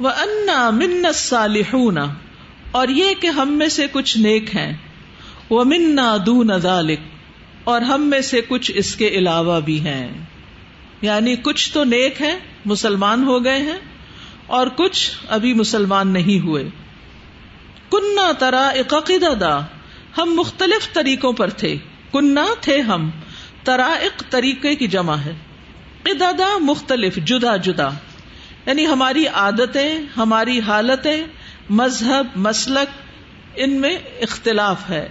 [0.00, 1.98] وہ انا من صالحون
[2.70, 4.76] اور یہ کہ ہم میں سے کچھ نیک ہیں۔
[5.50, 6.98] وہ منا دون ذالک
[7.64, 10.24] اور ہم میں سے کچھ اس کے علاوہ بھی ہیں۔
[11.02, 13.78] یعنی کچھ تو نیک ہیں، مسلمان ہو گئے ہیں،
[14.46, 16.68] اور کچھ ابھی مسلمان نہیں ہوئے۔
[17.90, 19.66] کنہ ترا عقیدہ
[20.18, 21.76] ہم مختلف طریقوں پر تھے۔
[22.12, 23.10] کنہ تھے ہم
[23.64, 25.32] ترائق طریقے کی جمع ہے۔
[26.02, 27.88] قددا مختلف، جدا جدا۔
[28.66, 31.24] یعنی ہماری عادتیں، ہماری حالتیں،
[31.70, 32.88] مذہب، مسلک،
[33.54, 35.08] ان میں اختلاف ہے۔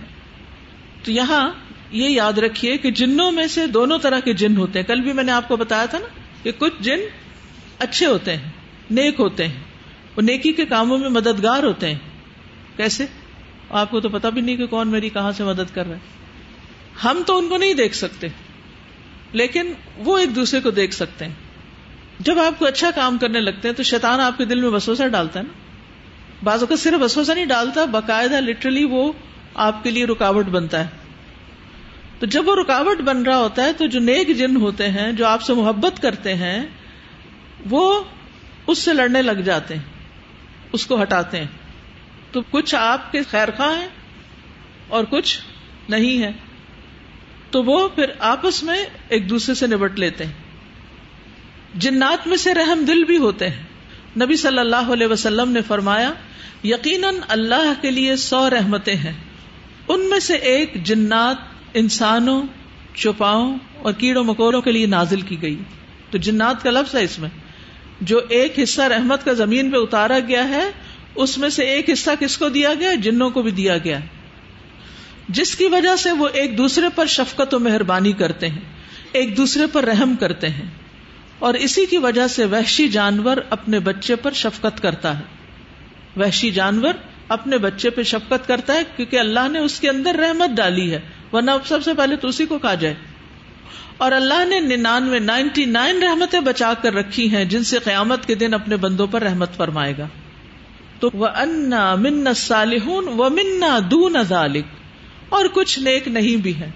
[1.04, 1.52] تو یہاں
[1.92, 5.14] یہ یاد رکھیے کہ جنوں میں سے دونوں طرح کے جن ہوتے ہیں۔ کل بھی
[5.14, 6.08] میں نے آپ کو بتایا تھا نا
[6.44, 7.00] کہ کچھ جن
[7.80, 8.50] اچھے ہوتے ہیں،
[8.92, 9.64] نیک ہوتے ہیں۔
[10.16, 12.00] وہ نیکی کے کاموں میں مددگار ہوتے ہیں۔
[12.78, 13.06] کیسے؟
[13.70, 16.00] آپ کو تو پتا بھی نہیں کہ کون میری کہاں سے مدد کر رہا ہے۔
[17.04, 18.28] ہم تو ان کو نہیں دیکھ سکتے،
[19.32, 21.34] لیکن وہ ایک دوسرے کو دیکھ سکتے ہیں۔
[22.20, 25.08] جب آپ کو اچھا کام کرنے لگتے ہیں تو شیطان آپ کے دل میں وسوسہ
[25.08, 25.54] ڈالتا ہے نا؟
[26.44, 29.12] بعض اوقات صرف وسوسہ نہیں ڈالتا، باقاعدہ لٹرلی وہ
[29.54, 30.90] آپ کے لیے رکاوٹ بنتا ہے۔
[32.20, 35.26] تو جب وہ رکاوٹ بن رہا ہوتا ہے تو جو نیک جن ہوتے ہیں، جو
[35.26, 36.66] آپ سے محبت کرتے ہیں،
[37.70, 38.04] وہ
[38.68, 39.84] اس سے لڑنے لگ جاتے ہیں،
[40.74, 41.48] اس کو ہٹاتے ہیں۔
[42.32, 43.88] تو کچھ آپ کے خیر خواہ ہیں
[44.88, 45.40] اور کچھ
[45.90, 46.32] نہیں ہے
[47.52, 50.49] تو وہ پھر آپس میں ایک دوسرے سے نبٹ لیتے ہیں۔
[51.76, 53.64] جنات میں سے رحم دل بھی ہوتے ہیں۔
[54.24, 56.14] نبی صلی اللہ علیہ وسلم نے فرمایا،
[56.64, 59.14] یقیناً اللہ کے لیے سو رحمتیں ہیں۔
[59.88, 61.36] ان میں سے ایک جنات
[61.74, 62.44] انسانوں،
[62.94, 65.58] چوپاؤں اور کیڑوں مکوڑوں کے لیے نازل کی گئی۔
[66.12, 67.30] تو جنات کا لفظ ہے اس میں۔
[68.02, 70.72] جو ایک حصہ رحمت کا زمین پہ اتارا گیا ہے،
[71.16, 74.00] اس میں سے ایک حصہ کس کو دیا گیا؟ جنوں کو بھی دیا گیا۔
[75.30, 78.62] جس کی وجہ سے وہ ایک دوسرے پر شفقت و مہربانی کرتے ہیں،
[79.12, 80.79] ایک دوسرے پر رحم کرتے ہیں۔
[81.40, 85.24] اور اسی کی وجہ سے وحشی جانور اپنے بچے پر شفقت کرتا ہے۔
[86.18, 86.94] وحشی جانور
[87.28, 91.00] اپنے بچے پہ شفقت کرتا ہے کیونکہ اللہ نے اس کے اندر رحمت ڈالی ہے۔
[91.34, 92.96] ورنہ اب سب سے پہلے تو اسی کو کہا جائے۔
[93.98, 98.36] اور اللہ نے ننانوے نائنٹی نائن رحمتیں بچا کر رکھی ہیں جن سے قیامت کے
[98.36, 100.08] دن اپنے بندوں پر رحمت فرمائے گا۔
[101.00, 104.66] تو وہ انا من صالحون و منا دون ذالک
[105.30, 106.72] اور کچھ نیک نہیں بھی ہے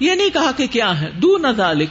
[0.00, 1.88] یہ نہیں کہا کہ کیا ہے دون ذالک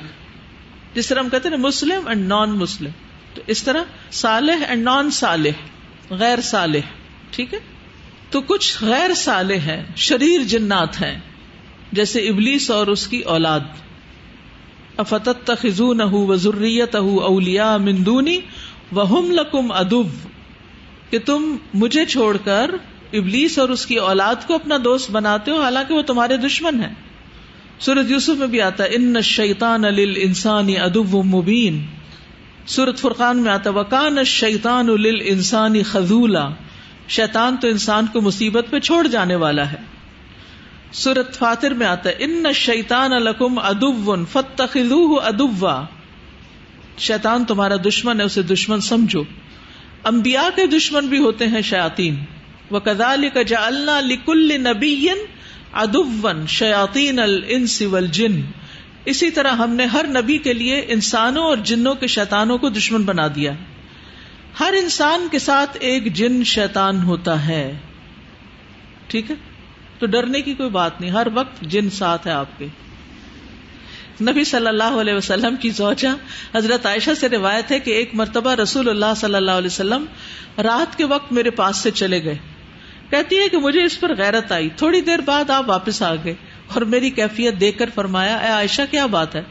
[0.98, 2.92] جس طرح ہم کہتے ہیں مسلم اینڈ نان مسلم
[3.34, 5.66] تو اس طرح صالح اینڈ نان صالح
[6.10, 6.80] غیر صالح،
[7.32, 7.60] ٹھیک ہے؟
[8.30, 11.20] تو کچھ غیر صالح ہیں، شریر جنات ہیں،
[11.92, 13.60] جیسے ابلیس اور اس کی اولاد۔
[14.98, 18.40] افتت تخزون و ضروریت اولیا مندونی
[18.92, 20.16] وہم لکم ادب
[21.10, 22.72] کہ تم مجھے چھوڑ کر
[23.14, 26.94] ابلیس اور اس کی اولاد کو اپنا دوست بناتے ہو، حالانکہ وہ تمہارے دشمن ہیں۔
[27.80, 31.86] سورت یوسف میں بھی آتا ہے، ان شیطان الل انسانی ادب مبین۔
[32.66, 36.50] سورت فرقان میں آتا وکان شیطان الل انسانی خزولا
[37.08, 39.78] شیطان تو انسان کو مصیبت پہ چھوڑ جانے والا ہے۔
[40.92, 44.78] سورت فاتر میں آتا ہے، ان شیطان الکم ادب فتخ
[45.24, 45.84] ادبا
[46.98, 49.24] شیطان تمہارا دشمن ہے، اسے دشمن سمجھو۔
[50.04, 52.16] امبیا کے دشمن بھی ہوتے ہیں شیاتین
[52.72, 55.08] وہ کدال کا جا اللہ لکل نبی
[55.74, 58.42] ادون شیاتین جن
[59.06, 63.04] اسی طرح ہم نے ہر نبی کے لیے انسانوں اور جنوں کے شیتانوں کو دشمن
[63.04, 63.52] بنا دیا۔
[64.60, 67.78] ہر انسان کے ساتھ ایک جن شیتان ہوتا ہے۔
[69.08, 69.36] ٹھیک ہے؟
[70.00, 72.68] تو ڈرنے کی کوئی بات نہیں، ہر وقت جن ساتھ ہے آپ کے۔
[74.22, 76.08] نبی صلی اللہ علیہ وسلم کی زوجہ
[76.58, 80.06] حضرت عائشہ سے روایت ہے کہ ایک مرتبہ رسول اللہ صلی اللہ علیہ وسلم
[80.58, 82.38] رات کے وقت میرے پاس سے چلے گئے۔
[83.10, 86.34] کہتی ہے کہ مجھے اس پر غیرت آئی۔ تھوڑی دیر بعد آپ واپس آ گئے
[86.74, 89.44] اور میری کیفیت دیکھ کر فرمایا، اے عائشہ، کیا بات ہے؟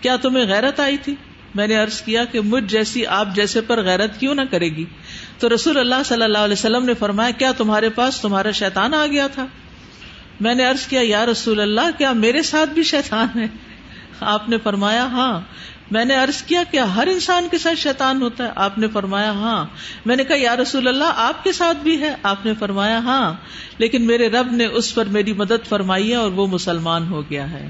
[0.00, 1.14] کیا تمہیں غیرت آئی تھی؟
[1.54, 4.84] میں نے ارض کیا کہ مجھ جیسی، آپ جیسے پر غیرت کیوں نہ کرے گی۔
[5.38, 9.06] تو رسول اللہ صلی اللہ علیہ وسلم نے فرمایا، کیا تمہارے پاس تمہارا شیطان آ
[9.06, 9.46] گیا تھا؟
[10.40, 13.46] میں نے ارض کیا، یا رسول اللہ، کیا میرے ساتھ بھی شیطان ہے؟
[14.20, 15.40] آپ نے فرمایا ہاں
[15.90, 19.30] میں نے ارض کیا کیا ہر انسان کے ساتھ شیطان ہوتا ہے۔ آپ نے فرمایا
[19.30, 19.66] ہاں۔
[20.06, 23.32] میں نے کہا، یا رسول اللہ، آپ کے ساتھ بھی ہے۔ آپ نے فرمایا ہاں۔
[23.78, 27.50] لیکن میرے رب نے اس پر میری مدد فرمائی ہے اور وہ مسلمان ہو گیا
[27.50, 27.68] ہے۔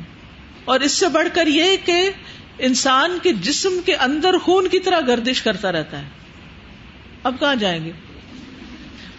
[0.65, 2.11] اور اس سے بڑھ کر یہ کہ
[2.59, 6.09] انسان کے جسم کے اندر خون کی طرح گردش کرتا رہتا ہے۔
[7.23, 7.93] اب کہاں جائیں گے؟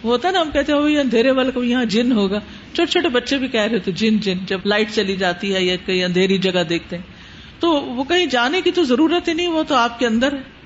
[0.02, 2.38] وہ ہوتا نا، ہم کہتے ہیں اندھیرے والے کو یہاں جن ہوگا۔
[2.74, 5.76] چھوٹے چھوٹے بچے بھی کہہ رہے تھے جن جن۔ جب لائٹ چلی جاتی ہے یا
[5.76, 7.17] کہیں اندھیری جگہ دیکھتے ہیں۔
[7.60, 10.58] تو وہ کہیں جانے کی تو ضرورت ہی نہیں، وہ تو آپ کے اندر ہے۔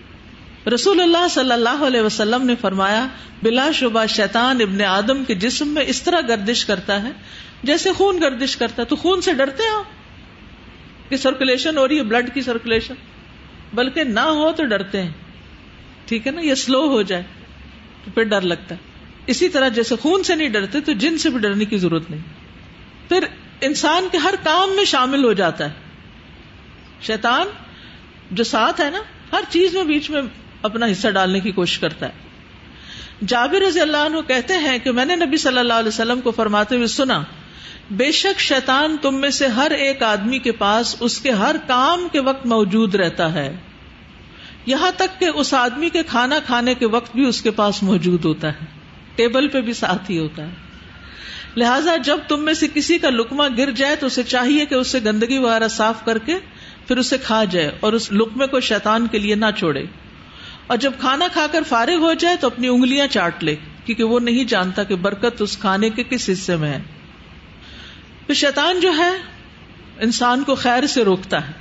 [0.70, 3.06] رسول اللہ صلی اللہ علیہ وسلم نے فرمایا،
[3.42, 7.10] بلا شبہ شیطان ابن آدم کے جسم میں اس طرح گردش کرتا ہے،
[7.62, 9.82] جیسے خون گردش کرتا ہے۔ تو خون سے ڈرتے ہو
[11.08, 12.94] کہ سرکولیشن ہو رہی ہے بلڈ کی سرکولیشن
[13.74, 15.10] بلکہ نہ ہو تو ڈرتے ہیں۔
[16.06, 17.22] ٹھیک ہے نا؟ یہ سلو ہو جائے،
[18.04, 18.80] تو پھر ڈر لگتا ہے۔
[19.26, 22.20] اسی طرح جیسے خون سے نہیں ڈرتے، تو جن سے بھی ڈرنے کی ضرورت نہیں۔
[23.08, 23.24] پھر
[23.60, 25.81] انسان کے ہر کام میں شامل ہو جاتا ہے۔
[27.02, 27.46] شیطان
[28.30, 28.98] جو ساتھ ہے نا،
[29.32, 30.22] ہر چیز میں بیچ میں
[30.62, 32.12] اپنا حصہ ڈالنے کی کوشش کرتا ہے۔
[33.26, 36.30] جابر رضی اللہ عنہ کہتے ہیں کہ میں نے نبی صلی اللہ علیہ وسلم کو
[36.30, 37.22] فرماتے ہوئے سنا،
[37.90, 42.08] بے شک شیطان تم میں سے ہر ایک آدمی کے پاس اس کے ہر کام
[42.12, 43.56] کے وقت موجود رہتا ہے۔
[44.66, 48.24] یہاں تک کہ اس آدمی کے کھانا کھانے کے وقت بھی اس کے پاس موجود
[48.24, 48.64] ہوتا ہے۔
[49.16, 50.50] ٹیبل پہ بھی ساتھ ہی ہوتا ہے۔
[51.56, 54.98] لہذا جب تم میں سے کسی کا لکما گر جائے تو اسے چاہیے کہ اسے
[55.04, 56.34] گندگی وغیرہ صاف کر کے
[56.88, 59.84] پھر اسے کھا جائے اور اس لکمے کو شیطان کے لیے نہ چھوڑے۔
[60.66, 64.20] اور جب کھانا کھا کر فارغ ہو جائے تو اپنی انگلیاں چاٹ لے، کیونکہ وہ
[64.20, 66.82] نہیں جانتا کہ برکت اس کھانے کے کس حصے میں ہے۔
[68.26, 69.10] پھر شیطان جو ہے،
[70.00, 71.52] انسان کو خیر سے روکتا ہے،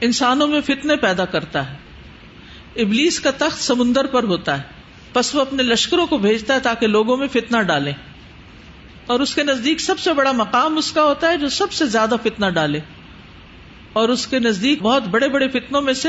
[0.00, 1.76] انسانوں میں فتنے پیدا کرتا ہے۔
[2.76, 4.62] ابلیس کا تخت سمندر پر ہوتا ہے
[5.14, 7.92] بس وہ اپنے لشکروں کو بھیجتا ہے تاکہ لوگوں میں فتنا ڈالے۔
[9.06, 11.86] اور اس کے نزدیک سب سے بڑا مقام اس کا ہوتا ہے جو سب سے
[11.86, 12.80] زیادہ فتنا ڈالے۔
[13.92, 16.08] اور اس کے نزدیک بہت بڑے بڑے فتنوں میں سے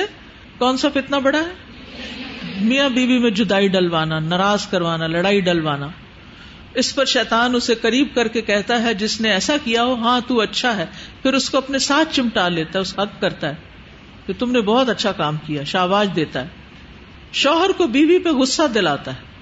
[0.57, 1.53] کون سا فتنا بڑا ہے؟
[2.61, 5.87] میاں بیوی میں جدائی ڈلوانا، ناراض کروانا، لڑائی ڈلوانا۔
[6.73, 10.21] اس پر شیطان اسے قریب کر کے کہتا ہے، جس نے ایسا کیا ہو ہاں
[10.27, 10.85] تو اچھا ہے۔
[11.21, 13.55] پھر اس کو اپنے ساتھ چمٹا لیتا ہے، اس حق کرتا ہے
[14.25, 16.47] کہ تم نے بہت اچھا کام کیا شاواز دیتا ہے۔
[17.31, 19.33] شوہر کو بیوی پہ غصہ دلاتا ہے۔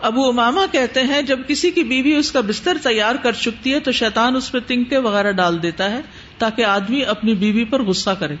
[0.00, 3.80] ابو اماما کہتے ہیں، جب کسی کی بیوی اس کا بستر تیار کر چکتی ہے
[3.80, 6.00] تو شیطان اس پہ تنکے وغیرہ ڈال دیتا ہے۔
[6.38, 8.36] تاکہ آدمی اپنی بیوی پر غصہ کرے۔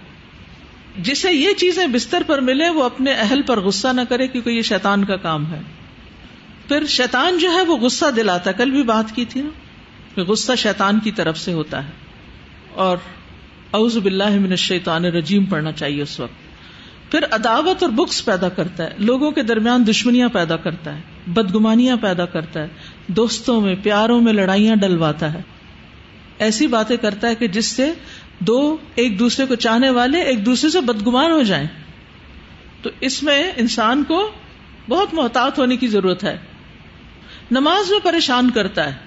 [0.98, 4.62] جسے یہ چیزیں بستر پر ملے وہ اپنے اہل پر غصہ نہ کرے کیونکہ یہ
[4.62, 5.60] شیطان کا کام ہے۔
[6.68, 9.48] پھر شیطان جو ہے، وہ غصہ دلاتا کل بھی بات کی تھی نا،
[10.14, 11.90] کہ غصہ شیطان کی طرف سے ہوتا ہے۔
[12.74, 12.96] اور
[13.72, 16.46] اعوذ باللہ من الشیطان الرجیم پڑھنا چاہیے اس وقت۔
[17.10, 21.96] پھر عداوت اور بکس پیدا کرتا ہے۔ لوگوں کے درمیان دشمنیاں پیدا کرتا ہے۔ بدگمانیاں
[21.96, 22.68] پیدا کرتا ہے۔
[23.06, 25.42] دوستوں میں، پیاروں میں لڑائیاں ڈلواتا ہے۔
[26.38, 27.92] ایسی باتیں کرتا ہے کہ جس سے
[28.38, 31.66] دو ایک دوسرے کو چاہنے والے ایک دوسرے سے بدگمان ہو جائیں۔
[32.82, 34.30] تو اس میں انسان کو
[34.88, 36.38] بہت محتاط ہونے کی ضرورت ہے۔
[37.50, 38.98] نماز میں پریشان کرتا ہے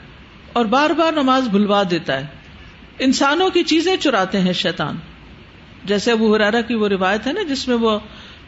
[0.54, 2.26] اور بار بار نماز بھلوا دیتا ہے۔
[3.00, 4.98] انسانوں کی چیزیں چراتے ہیں شیطان۔
[5.86, 8.00] جیسے ابو حرارا کی وہ روایت ہے نا جس میں وہ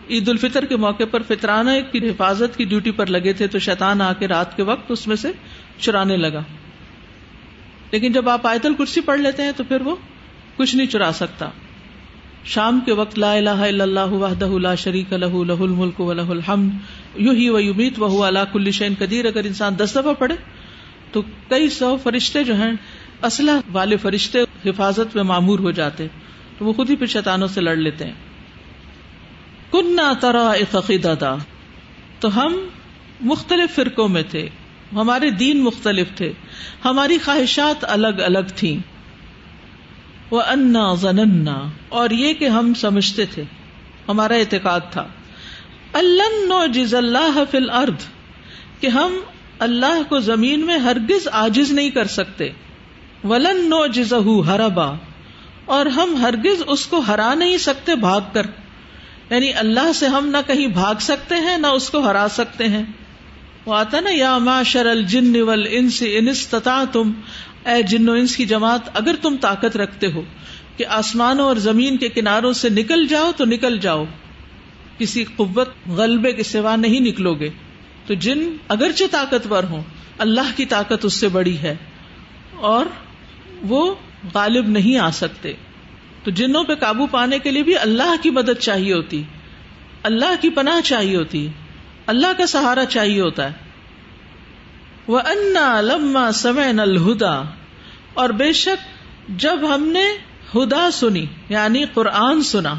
[0.09, 4.01] عید الفطر کے موقع پر فطرانہ کی حفاظت کی ڈیوٹی پر لگے تھے تو شیطان
[4.01, 5.31] آ کے رات کے وقت اس میں سے
[5.79, 6.41] چرانے لگا۔
[7.91, 9.95] لیکن جب آپ آیت الکرسی پڑھ لیتے ہیں تو پھر وہ
[10.57, 11.49] کچھ نہیں چرا سکتا۔
[12.45, 16.73] شام کے وقت لا الہ الا اللہ وحدہ لا شریک له له الملک وله الحمد،
[17.19, 20.35] یحیی و یمیت وهو علی کل شیء قدیر۔ اگر انسان دس دفعہ پڑھے
[21.11, 22.71] تو کئی سو فرشتے جو ہیں
[23.23, 26.07] اسلحہ والے فرشتے حفاظت میں معمور ہو جاتے
[26.57, 28.13] تو وہ خود ہی پھر شیطانوں سے لڑ لیتے ہیں۔
[29.71, 31.37] کن نہ ترا عقیدہ
[32.19, 32.55] تو ہم
[33.21, 34.49] مختلف فرقوں میں تھے۔
[34.95, 36.31] ہمارے دین مختلف تھے۔
[36.85, 38.77] ہماری خواہشات الگ الگ تھیں۔
[40.31, 41.59] وہ انا زننا
[41.89, 43.43] اور یہ کہ ہم سمجھتے تھے۔
[44.07, 45.07] ہمارا اعتقاد تھا۔
[45.93, 48.01] اللہ جز اللہ فل ارد
[48.81, 49.19] کہ ہم
[49.59, 52.49] اللہ کو زمین میں ہرگز آجز نہیں کر سکتے۔
[53.23, 54.91] ولن نو جزہ ہربا
[55.65, 58.45] اور ہم ہرگز اس کو ہرا نہیں سکتے بھاگ کر۔
[59.29, 62.83] یعنی اللہ سے ہم نہ کہیں بھاگ سکتے ہیں، نہ اس کو ہرا سکتے ہیں۔
[63.65, 66.27] وہ آتا نا یا معاشر الجن والانس ان
[66.91, 67.11] تم
[67.65, 70.21] اے جن و انس کی جماعت، اگر تم طاقت رکھتے ہو
[70.77, 74.05] کہ آسمانوں اور زمین کے کناروں سے نکل جاؤ تو نکل جاؤ۔
[74.97, 77.49] کسی قوت غلبے کے سوا نہیں نکلو گے۔
[78.05, 79.81] تو جن اگرچہ طاقتور ہوں،
[80.17, 81.75] اللہ کی طاقت اس سے بڑی ہے۔
[82.55, 82.85] اور
[83.61, 83.95] وہ
[84.33, 85.53] غالب نہیں آ سکتے۔
[86.23, 89.23] تو جنوں پہ قابو پانے کے لیے بھی اللہ کی مدد چاہیے ہوتی۔
[90.03, 91.47] اللہ کی پناہ چاہیے ہوتی۔
[92.11, 93.51] اللہ کا سہارا چاہیے ہوتا ہے۔
[95.07, 97.41] وہ انا لما سمے الہدا
[98.13, 99.01] اور بے شک
[99.39, 100.03] جب ہم نے
[100.55, 102.73] ہدا سنی یعنی قرآن سنا،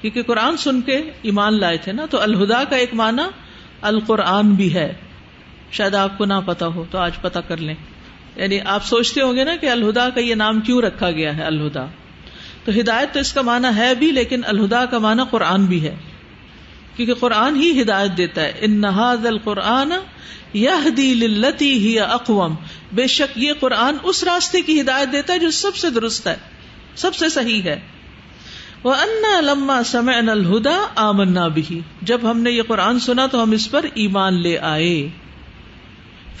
[0.00, 3.22] کیونکہ قرآن سن کے ایمان لائے تھے نا، تو الہدا کا ایک معنی
[3.82, 4.92] القرآن بھی ہے۔
[5.70, 7.74] شاید آپ کو نہ پتا ہو، تو آج پتا کر لیں۔
[8.36, 11.42] یعنی آپ سوچتے ہوں گے نا کہ الہدا کا یہ نام کیوں رکھا گیا ہے،
[11.42, 11.86] الہدا۔
[12.64, 15.94] تو ہدایت تو اس کا معنی ہے بھی، لیکن الہدا کا معنی قرآن بھی ہے۔
[16.96, 19.92] کیونکہ قرآن ہی ہدایت دیتا ہے۔ ان نہاد القرآن
[20.54, 22.54] لتی ہی اقوام
[22.92, 26.36] بے شک یہ قرآن اس راستے کی ہدایت دیتا ہے جو سب سے درست ہے،
[26.94, 27.80] سب سے صحیح ہے۔
[28.84, 33.50] وہ انا لما سمے الہدا آمنا بھی جب ہم نے یہ قرآن سنا تو ہم
[33.50, 35.08] اس پر ایمان لے آئے۔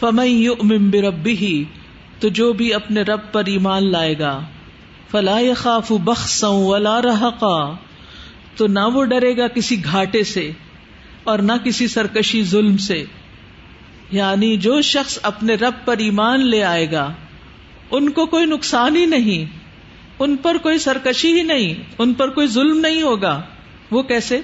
[0.00, 1.64] فمئی بربی
[2.20, 4.40] تو جو بھی اپنے رب پر ایمان لائے گا۔
[5.10, 7.74] فلا خاف بخس ولا رحقا
[8.56, 10.50] تو نہ وہ ڈرے گا کسی گھاٹے سے
[11.24, 13.04] اور نہ کسی سرکشی ظلم سے۔
[14.10, 17.12] یعنی جو شخص اپنے رب پر ایمان لے آئے گا،
[17.90, 19.58] ان کو کوئی نقصان ہی نہیں،
[20.18, 23.42] ان پر کوئی سرکشی ہی نہیں، ان پر کوئی ظلم نہیں ہوگا۔
[23.90, 24.40] وہ کیسے؟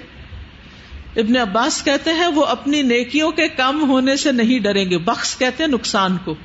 [1.15, 5.37] ابن عباس کہتے ہیں وہ اپنی نیکیوں کے کم ہونے سے نہیں ڈریں گے، بخش
[5.37, 6.35] کہتے ہیں نقصان کو،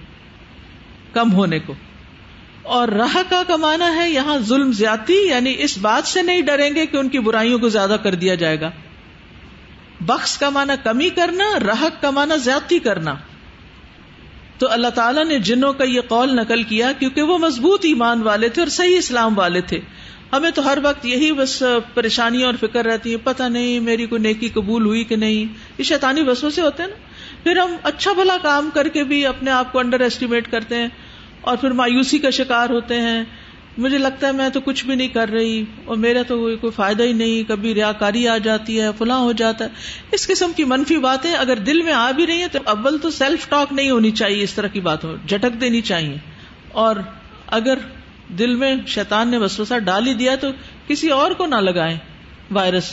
[1.13, 1.75] کم ہونے کو۔
[2.65, 6.87] اور راہ کا کمانا ہے، یہاں ظلم زیادتی یعنی اس بات سے نہیں ڈریں گے
[6.87, 8.71] کہ ان کی برائیوں کو زیادہ کر دیا جائے گا۔
[10.01, 10.51] بخش کا
[10.85, 13.15] کمی کرنا راہک کا زیادتی کرنا۔
[14.59, 18.49] تو اللہ تعالیٰ نے جنوں کا یہ قول نقل کیا کیونکہ وہ مضبوط ایمان والے
[18.49, 19.81] تھے اور صحیح اسلام والے تھے۔
[20.33, 21.63] ہمیں تو ہر وقت یہی بس
[21.95, 25.83] پریشانی اور فکر رہتی ہے پتہ نہیں میری کوئی نیکی قبول ہوئی کہ نہیں۔ یہ
[25.83, 26.97] شیطانی بسوں سے ہوتے ہیں نا۔
[27.43, 30.89] پھر ہم اچھا بھلا کام کر کے بھی اپنے آپ کو انڈر ایسٹیمیٹ کرتے ہیں۔
[31.45, 33.25] اور پھر مایوسی کا شکار ہوتے ہیں۔
[33.79, 37.03] مجھے لگتا ہے میں تو کچھ بھی نہیں کر رہی اور میرا تو کوئی فائدہ
[37.03, 39.71] ہی نہیں۔ کبھی ریا کاری آ جاتی ہے، فلاں ہو جاتا ہے۔
[40.13, 43.11] اس قسم کی منفی باتیں اگر دل میں آ بھی رہی ہیں تو اول تو
[43.11, 46.17] سیلف ٹاک نہیں ہونی چاہیے اس طرح کی بات ہو جھٹک دینی چاہیے۔
[46.73, 46.97] اور
[47.47, 47.79] اگر
[48.39, 50.49] دل میں شیطان نے وسوسہ ڈال ہی دیا تو
[50.89, 51.97] کسی اور کو نہ لگائیں
[52.51, 52.91] وائرس۔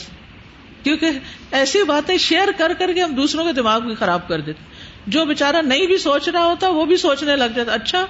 [0.82, 1.10] کیونکہ
[1.50, 4.62] ایسی باتیں شیئر کر کر کے ہم دوسروں کے دماغ بھی خراب کر دیتے
[5.06, 8.06] جو بےچارا نہیں بھی سوچ رہا ہوتا وہ بھی سوچنے لگ جاتا۔ اچھا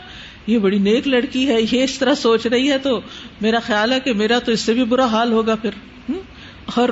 [0.46, 3.00] یہ بڑی نیک لڑکی ہے، یہ اس طرح سوچ رہی ہے تو
[3.40, 5.70] میرا خیال ہے کہ میرا تو اس سے بھی برا حال ہوگا پھر۔
[6.74, 6.88] اور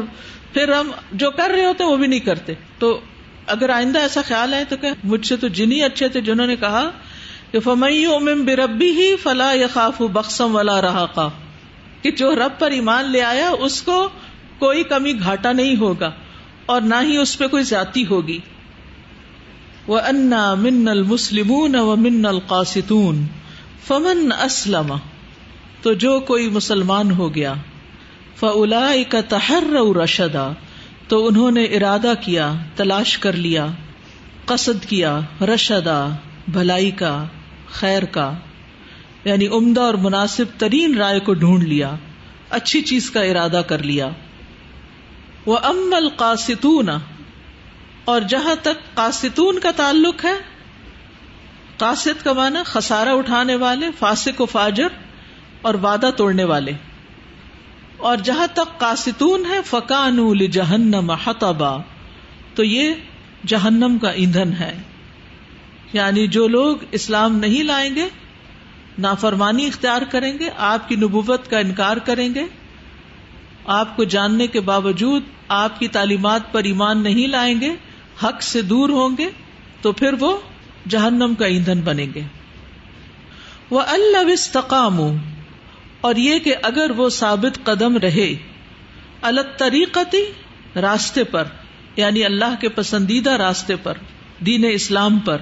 [0.52, 3.00] پھر ہم جو کر رہے ہوتے وہ بھی نہیں کرتے۔ تو
[3.46, 6.56] اگر آئندہ ایسا خیال ہے تو کہ مجھ سے تو جنی اچھے تھے جنہوں نے
[6.56, 6.90] کہا
[7.50, 8.06] کہ فمئی
[8.44, 11.28] بربی ہی فلا یا خاف بخسم والا رہا کا
[12.02, 14.08] کہ جو رب پر ایمان لے آیا اس کو
[14.58, 16.10] کوئی کمی گھاٹا نہیں ہوگا
[16.66, 18.38] اور نہ ہی اس پہ کوئی زیادتی ہوگی۔
[19.86, 23.26] وہ انا من المسلمون و من القاستون
[23.86, 24.96] فمن اسلم،
[25.82, 27.54] تو جو کوئی مسلمان ہو گیا
[28.36, 30.52] فلا کا تحر رشدا،
[31.08, 33.66] تو انہوں نے ارادہ کیا، تلاش کر لیا،
[34.46, 36.08] قصد کیا، رشدا،
[36.48, 37.24] بھلائی کا،
[37.70, 38.32] خیر کا
[39.24, 41.94] یعنی عمدہ اور مناسب ترین رائے کو ڈھونڈ لیا،
[42.50, 44.08] اچھی چیز کا ارادہ کر لیا۔
[45.46, 46.88] وہ ام القاستون
[48.04, 50.49] اور جہاں تک قاستون کا تعلق ہے
[51.80, 54.88] قاصد کا معنی خسارا اٹھانے والے، فاسق و فاجر
[55.62, 56.72] اور وعدہ توڑنے والے۔
[57.96, 61.76] اور جہاں تک قاستون ہے فکان جہنم حتبا
[62.54, 62.94] تو یہ
[63.46, 64.82] جہنم کا ایندھن ہے۔
[65.92, 68.08] یعنی جو لوگ اسلام نہیں لائیں گے،
[68.98, 72.44] نافرمانی اختیار کریں گے، آپ کی نبوت کا انکار کریں گے،
[73.66, 77.74] آپ کو جاننے کے باوجود آپ کی تعلیمات پر ایمان نہیں لائیں گے،
[78.22, 79.28] حق سے دور ہوں گے،
[79.80, 80.38] تو پھر وہ
[80.88, 82.20] جہنم کا ایندھن بنیں گے۔
[83.70, 85.00] وہ اللہ استقام
[86.00, 88.34] اور یہ کہ اگر وہ ثابت قدم رہے
[89.22, 90.24] الگ طریقتی
[90.80, 91.44] راستے پر
[91.96, 93.94] یعنی اللہ کے پسندیدہ راستے پر،
[94.46, 95.38] دین اسلام پر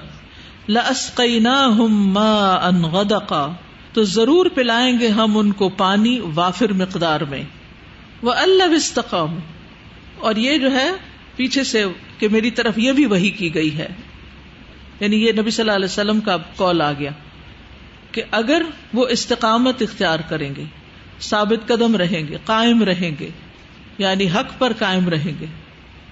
[0.69, 3.47] لسقینا ہم غدقا،
[3.93, 7.43] تو ضرور پلائیں گے ہم ان کو پانی وافر مقدار میں۔
[8.21, 9.39] وہ اللہ استقام
[10.19, 10.91] اور یہ جو ہے،
[11.35, 11.85] پیچھے سے
[12.17, 13.87] کہ میری طرف یہ بھی وہی کی گئی ہے۔
[14.99, 17.11] یعنی یہ نبی صلی اللہ علیہ وسلم کا کال آ گیا
[18.11, 18.61] کہ اگر
[18.93, 20.63] وہ استقامت اختیار کریں گے،
[21.21, 23.29] ثابت قدم رہیں گے، قائم رہیں گے
[23.97, 25.45] یعنی حق پر قائم رہیں گے،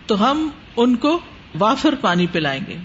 [0.06, 1.20] تو ہم ان کو
[1.60, 2.78] وافر پانی پلائیں گے۔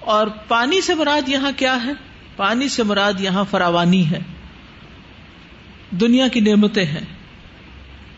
[0.00, 1.92] اور پانی سے مراد یہاں کیا ہے؟
[2.36, 4.18] پانی سے مراد یہاں فراوانی ہے۔
[5.90, 7.04] دنیا کی نعمتیں ہیں۔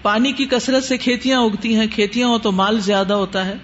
[0.03, 3.55] پانی کی کثرت سے کھیتیاں اگتی ہیں، کھیتیاں ہو تو مال زیادہ ہوتا ہے۔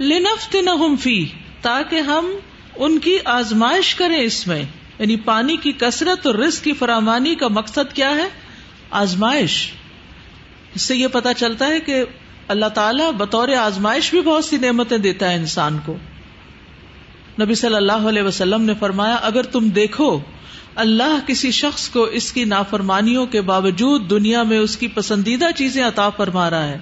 [0.00, 1.26] لنفت نہ فی
[1.64, 2.26] تاکہ ہم
[2.76, 4.62] ان کی آزمائش کریں اس میں۔
[4.98, 8.28] یعنی پانی کی کثرت اور رزق کی فرامانی کا مقصد کیا ہے؟
[8.90, 9.70] آزمائش۔
[10.74, 12.04] اس سے یہ پتا چلتا ہے کہ
[12.48, 15.96] اللہ تعالیٰ بطور آزمائش بھی بہت سی نعمتیں دیتا ہے انسان کو۔
[17.40, 20.20] نبی صلی اللہ علیہ وسلم نے فرمایا، اگر تم دیکھو،
[20.74, 25.84] اللہ کسی شخص کو اس کی نافرمانیوں کے باوجود دنیا میں اس کی پسندیدہ چیزیں
[25.84, 26.78] عطا فرما رہا ہے،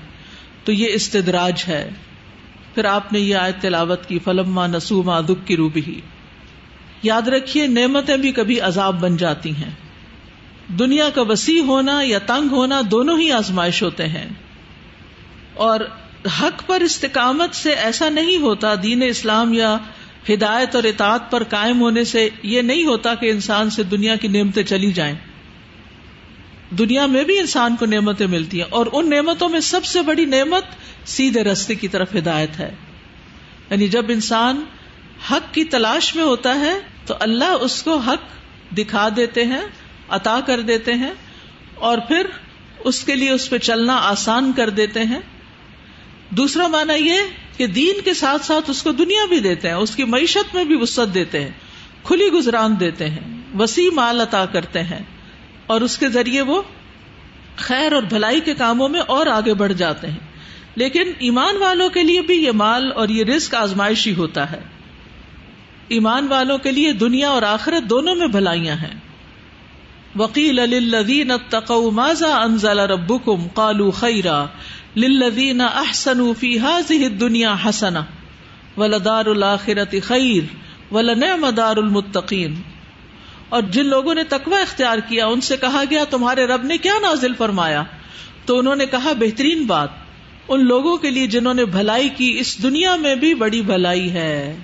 [0.64, 1.90] تو یہ استدراج ہے۔
[2.74, 6.00] پھر آپ نے یہ آیت تلاوت کی، فلما نسوما دکھ کی روبی
[7.02, 9.70] یاد رکھیے، نعمتیں بھی کبھی عذاب بن جاتی ہیں۔
[10.78, 14.26] دنیا کا وسیع ہونا یا تنگ ہونا دونوں ہی آزمائش ہوتے ہیں۔
[15.54, 15.80] اور
[16.42, 19.76] حق پر استقامت سے ایسا نہیں ہوتا، دین اسلام یا
[20.30, 24.28] ہدایت اور اطاعت پر قائم ہونے سے یہ نہیں ہوتا کہ انسان سے دنیا کی
[24.28, 25.14] نعمتیں چلی جائیں۔
[26.78, 30.24] دنیا میں بھی انسان کو نعمتیں ملتی ہیں اور ان نعمتوں میں سب سے بڑی
[30.24, 30.64] نعمت
[31.08, 32.74] سیدھے رستے کی طرف ہدایت ہے۔
[33.70, 34.64] یعنی جب انسان
[35.30, 38.22] حق کی تلاش میں ہوتا ہے تو اللہ اس کو حق
[38.76, 39.60] دکھا دیتے ہیں،
[40.08, 41.12] عطا کر دیتے ہیں
[41.74, 42.26] اور پھر
[42.78, 45.20] اس کے لیے اس پہ چلنا آسان کر دیتے ہیں۔
[46.30, 47.16] دوسرا مانا یہ
[47.56, 50.64] کہ دین کے ساتھ ساتھ اس کو دنیا بھی دیتے ہیں، اس کی معیشت میں
[50.64, 51.50] بھی وسط دیتے ہیں،
[52.02, 54.98] کھلی گزران دیتے ہیں، وسیع مال عطا کرتے ہیں۔
[55.72, 56.62] اور اس کے ذریعے وہ
[57.56, 60.18] خیر اور بھلائی کے کاموں میں اور آگے بڑھ جاتے ہیں۔
[60.74, 64.60] لیکن ایمان والوں کے لیے بھی یہ مال اور یہ رسک آزمائشی ہوتا ہے۔
[65.88, 69.00] ایمان والوں کے لیے دنیا اور آخرت دونوں میں بھلائیاں ہیں۔
[70.16, 74.46] وکیل للذین اتقوا ماذا انزل ربکم قالوا خیرا
[74.96, 77.98] للذین احسنوا فی هذه الدنیا حسنہ
[78.76, 80.42] ولدار الاخرت خیر
[80.94, 82.54] ولنعم دار المتقین
[83.52, 86.92] اور جن لوگوں نے تقوی اختیار کیا، ان سے کہا گیا، تمہارے رب نے کیا
[87.02, 87.82] نازل فرمایا؟
[88.44, 89.88] تو انہوں نے کہا، بہترین بات،
[90.48, 94.56] ان لوگوں کے لیے جنہوں نے بھلائی کی، اس دنیا میں بھی بڑی بھلائی ہے۔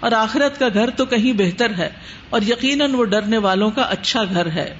[0.00, 1.88] اور آخرت کا گھر تو کہیں بہتر ہے،
[2.30, 4.78] اور یقیناً وہ ڈرنے والوں کا اچھا گھر ہے۔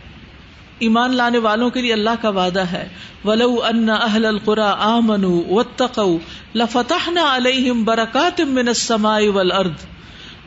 [0.78, 2.88] ایمان لانے والوں کے لیے اللہ کا وعدہ ہے۔
[3.24, 6.18] ولو ان اہل القرا آمن و تقو
[6.54, 9.95] لفتح علیہم برکات من السماء والارض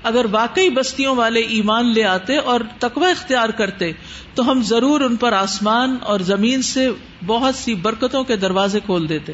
[0.03, 3.91] اگر واقعی بستیوں والے ایمان لے آتے اور تقوی اختیار کرتے،
[4.35, 6.89] تو ہم ضرور ان پر آسمان اور زمین سے
[7.25, 9.33] بہت سی برکتوں کے دروازے کھول دیتے،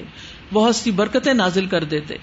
[0.54, 2.16] بہت سی برکتیں نازل کر دیتے۔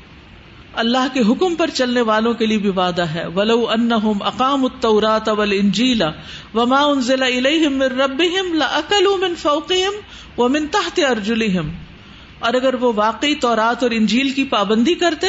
[0.75, 5.29] اللہ کے حکم پر چلنے والوں کے لیے بھی وعدہ ہے۔ ولو انہم اقام التورات
[5.29, 6.03] والانجیل
[6.55, 9.93] وما انزل الیہم من ربہم لاکلوا من فوقہم
[10.41, 11.71] ومن تحت ارجلہم
[12.39, 15.27] اور اگر وہ واقعی تورات اور انجیل کی پابندی کرتے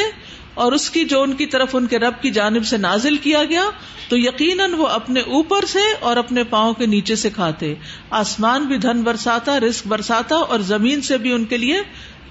[0.54, 3.44] اور اس کی جو ان کی طرف ان کے رب کی جانب سے نازل کیا
[3.44, 3.64] گیا،
[4.08, 7.74] تو یقیناً وہ اپنے اوپر سے اور اپنے پاؤں کے نیچے سے کھاتے۔
[8.10, 11.80] آسمان بھی دھن برساتا رسک برساتا اور زمین سے بھی ان کے لیے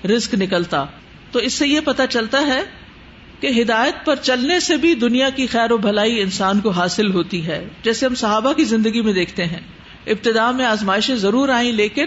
[0.08, 0.86] رسک نکلتا۔
[1.32, 2.62] تو اس سے یہ پتا چلتا ہے
[3.40, 7.48] کہ ہدایت پر چلنے سے بھی دنیا کی خیر و بھلائی انسان کو حاصل ہوتی
[7.48, 9.60] ہے۔ جیسے ہم صحابہ کی زندگی میں دیکھتے ہیں۔
[10.08, 12.06] ابتدا میں آزمائشیں ضرور آئیں، لیکن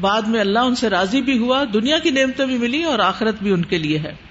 [0.00, 3.42] بعد میں اللہ ان سے راضی بھی ہوا، دنیا کی نعمتیں بھی ملی اور آخرت
[3.42, 4.25] بھی ان کے لیے ہے۔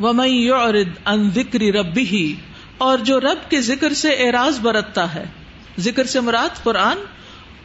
[0.00, 2.34] ان ذکر ربی ہی
[2.78, 5.24] اور جو رب کے ذکر سے اعراض برتتا ہے،
[5.78, 6.98] ذکر سے مراد قرآن،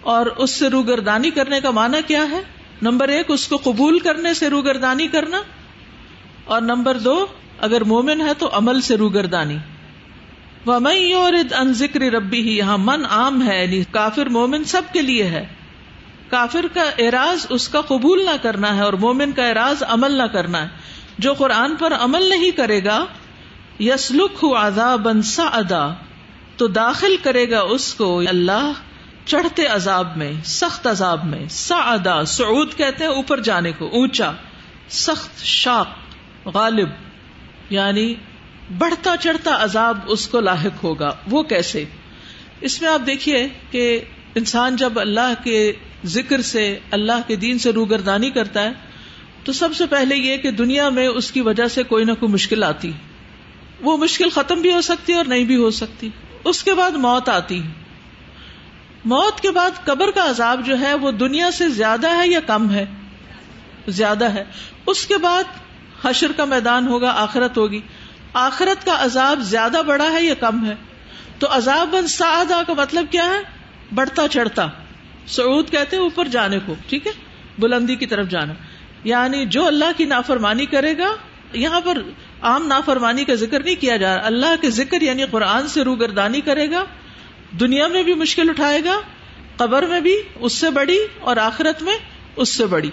[0.02, 2.42] اور اس سے روگردانی کرنے کا معنی کیا ہے؟
[2.82, 5.42] نمبر ایک، اس کو قبول کرنے سے روگردانی کرنا،
[6.46, 7.26] اور نمبر دو،
[7.60, 9.58] اگر مومن ہے تو عمل سے روگردانی۔
[10.66, 15.46] ان ذکر ربی ہی یہاں من عام ہے یعنی کافر مومن سب کے لیے ہے۔
[16.30, 20.24] کافر کا اعراض اس کا قبول نہ کرنا ہے، اور مومن کا اعراض عمل نہ
[20.24, 20.68] کرنا ہے۔
[21.20, 23.06] جو قرآن پر عمل نہیں کرے گا
[23.80, 24.46] یسلک
[25.04, 25.88] بن سا ادا
[26.58, 28.72] تو داخل کرے گا اس کو اللہ،
[29.26, 34.32] چڑھتے عذاب میں، سخت عذاب میں سا ادا سعود کہتے ہیں، اوپر جانے کو، اونچا،
[34.90, 35.88] سخت، شاق،
[36.46, 36.90] غالب
[37.70, 38.14] یعنی
[38.78, 41.86] بڑھتا چڑھتا عذاب اس کو لاحق ہوگا۔ وہ کیسے؟
[42.62, 44.00] اس میں آپ دیکھیے کہ
[44.36, 45.74] انسان جب اللہ کے
[46.06, 48.89] ذکر سے، اللہ کے دین سے روگردانی کرتا ہے
[49.44, 52.32] تو سب سے پہلے یہ کہ دنیا میں اس کی وجہ سے کوئی نہ کوئی
[52.32, 52.92] مشکل آتی
[53.82, 56.10] وہ مشکل ختم بھی ہو سکتی اور نہیں بھی ہو سکتی۔
[56.44, 57.62] اس کے بعد موت آتی
[59.06, 62.72] موت کے بعد قبر کا عذاب جو ہے وہ دنیا سے زیادہ ہے یا کم
[62.72, 62.86] ہے؟
[63.88, 64.44] زیادہ ہے۔
[64.86, 65.44] اس کے بعد
[66.06, 67.82] حشر کا میدان ہوگا، آخرت ہوگی۔
[68.34, 70.76] آخرت کا عذاب زیادہ بڑا ہے یا کم ہے؟
[71.40, 73.40] تو عذاب بن سعدہ کا مطلب کیا ہے؟
[73.96, 74.68] بڑھتا چڑھتا۔
[75.28, 77.12] سعود کہتے ہیں اوپر جانے کو، ٹھیک ہے؟
[77.60, 78.54] بلندی کی طرف جانا۔
[79.04, 81.16] یعنی جو اللہ کی نافرمانی کرے گا،
[81.54, 82.02] یہاں پر
[82.42, 86.42] عام نافرمانی کا ذکر نہیں کیا جا رہا۔ اللہ کے ذکر یعنی قرآن سے روگردانی
[86.42, 86.84] کرے گا،
[87.60, 89.02] دنیا میں بھی مشکل اٹھائے گا،
[89.58, 91.98] قبر میں بھی اس سے بڑی اور آخرت میں
[92.36, 92.90] اس سے بڑی۔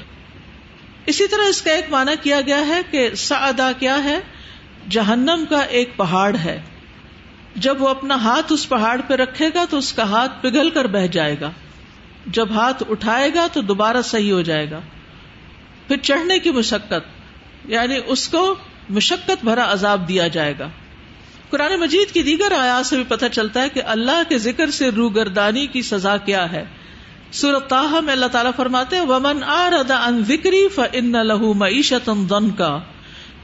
[1.07, 4.19] اسی طرح اس کا ایک معنی کیا گیا ہے کہ سعدا کیا ہے؟
[4.89, 6.63] جہنم کا ایک پہاڑ ہے۔
[7.57, 10.87] جب وہ اپنا ہاتھ اس پہاڑ پہ رکھے گا تو اس کا ہاتھ پگھل کر
[10.87, 11.51] بہ جائے گا۔
[12.27, 14.81] جب ہاتھ اٹھائے گا تو دوبارہ صحیح ہو جائے گا۔
[15.89, 17.07] پھر چڑھنے کی مشقت
[17.65, 18.55] یعنی اس کو
[18.89, 20.69] مشقت بھرا عذاب دیا جائے گا۔
[21.51, 24.89] قرآن مجید کی دیگر آیات سے بھی پتہ چلتا ہے کہ اللہ کے ذکر سے
[24.89, 26.65] روگردانی کی سزا کیا ہے۔
[27.33, 32.11] سورت تاہ میں اللہ تعالیٰ فرماتے ومن ان ذکری فن لہو معیشت
[32.59, 32.79] کا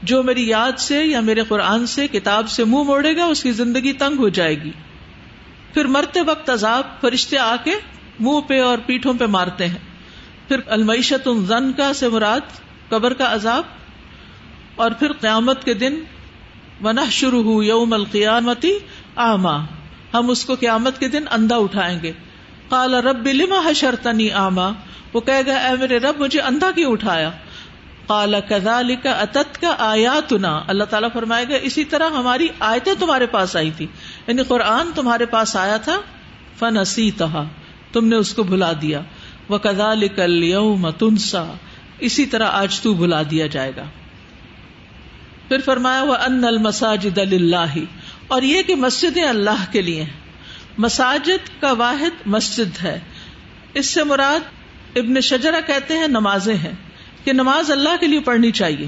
[0.03, 3.51] جو میری یاد سے یا میرے قرآن سے، کتاب سے منہ موڑے گا، اس کی
[3.51, 4.71] زندگی تنگ ہو جائے گی۔
[5.73, 7.71] پھر مرتے وقت عذاب فرشتے آ کے
[8.19, 9.92] منہ پہ اور پیٹھوں پہ مارتے ہیں۔
[10.47, 12.39] پھر المعیشت زن کا سے مراد
[12.89, 13.63] قبر کا عذاب
[14.75, 15.95] اور پھر قیامت کے دن
[16.81, 18.79] ونہ شروع ہو یوم القیامتی
[19.15, 19.65] آما
[20.13, 22.11] ہم اس کو قیامت کے دن اندھا اٹھائیں گے۔
[22.69, 24.69] کالا رب لما حشرتنی آما؟
[25.13, 27.29] وہ کہے گا، اے میرے رب، مجھے اندھا کیوں اٹھایا؟
[28.07, 32.93] کالا کزال کا اتت کا آیا تنا اللہ تعالیٰ فرمائے گا، اسی طرح ہماری آیتیں
[32.99, 33.87] تمہارے پاس آئی تھی۔
[34.27, 35.99] یعنی قرآن تمہارے پاس آیا تھا
[36.59, 37.11] فنسی
[37.91, 39.01] تم نے اس کو بھلا دیا۔
[39.53, 41.51] وہ کدا لکل یوم تنسا،
[41.99, 43.83] اسی طرح آج تو بلا دیا جائے گا۔
[45.47, 47.75] پھر فرمایا وہ ان المساجد اللہ
[48.27, 50.05] اور یہ کہ مسجدیں اللہ کے لیے
[50.77, 52.99] مساجد کا واحد مسجد ہے۔
[53.73, 54.39] اس سے مراد
[54.97, 56.73] ابن شجرا کہتے ہیں نمازیں ہیں،
[57.23, 58.87] کہ نماز اللہ کے لیے پڑھنی چاہیے۔